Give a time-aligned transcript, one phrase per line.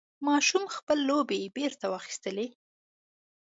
[0.27, 2.47] ماشوم خپل لوبعې بېرته واخیستلې.